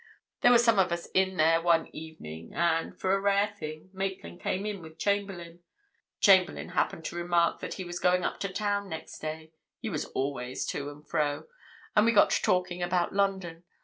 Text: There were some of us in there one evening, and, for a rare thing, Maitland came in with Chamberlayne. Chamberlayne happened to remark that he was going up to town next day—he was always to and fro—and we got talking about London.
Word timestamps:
There 0.41 0.49
were 0.51 0.57
some 0.57 0.79
of 0.79 0.91
us 0.91 1.05
in 1.13 1.37
there 1.37 1.61
one 1.61 1.85
evening, 1.95 2.55
and, 2.55 2.99
for 2.99 3.13
a 3.13 3.21
rare 3.21 3.53
thing, 3.59 3.91
Maitland 3.93 4.41
came 4.41 4.65
in 4.65 4.81
with 4.81 4.97
Chamberlayne. 4.97 5.59
Chamberlayne 6.19 6.69
happened 6.71 7.05
to 7.05 7.15
remark 7.15 7.59
that 7.59 7.75
he 7.75 7.83
was 7.83 7.99
going 7.99 8.23
up 8.23 8.39
to 8.39 8.49
town 8.51 8.89
next 8.89 9.19
day—he 9.19 9.89
was 9.91 10.05
always 10.05 10.65
to 10.65 10.89
and 10.89 11.07
fro—and 11.07 12.03
we 12.07 12.13
got 12.13 12.31
talking 12.41 12.81
about 12.81 13.13
London. 13.13 13.63